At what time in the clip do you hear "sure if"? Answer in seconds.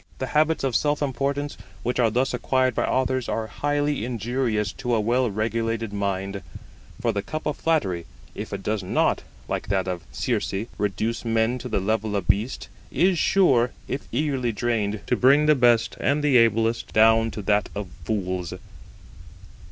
13.19-14.07